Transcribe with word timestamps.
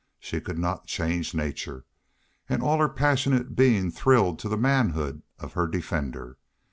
She 0.19 0.41
could 0.41 0.57
not 0.57 0.87
change 0.87 1.35
nature. 1.35 1.85
And 2.49 2.63
all 2.63 2.79
her 2.79 2.89
passionate 2.89 3.55
being 3.55 3.91
thrilled 3.91 4.39
to 4.39 4.49
the 4.49 4.57
manhood 4.57 5.21
of 5.37 5.53
her 5.53 5.67
defender. 5.67 6.39